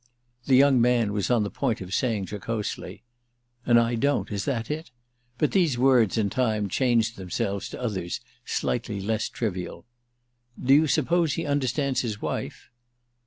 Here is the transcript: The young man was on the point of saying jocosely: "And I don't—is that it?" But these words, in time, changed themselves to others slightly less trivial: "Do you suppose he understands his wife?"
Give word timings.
The 0.45 0.55
young 0.55 0.81
man 0.81 1.13
was 1.13 1.29
on 1.29 1.43
the 1.43 1.51
point 1.51 1.79
of 1.79 1.93
saying 1.93 2.25
jocosely: 2.31 3.03
"And 3.67 3.79
I 3.79 3.93
don't—is 3.93 4.45
that 4.45 4.71
it?" 4.71 4.89
But 5.37 5.51
these 5.51 5.77
words, 5.77 6.17
in 6.17 6.31
time, 6.31 6.67
changed 6.69 7.17
themselves 7.17 7.69
to 7.69 7.79
others 7.79 8.19
slightly 8.43 8.99
less 8.99 9.29
trivial: 9.29 9.85
"Do 10.59 10.73
you 10.73 10.87
suppose 10.87 11.33
he 11.33 11.45
understands 11.45 12.01
his 12.01 12.19
wife?" 12.19 12.71